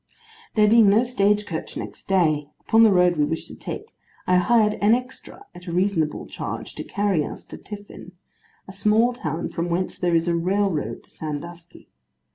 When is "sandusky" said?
11.11-11.89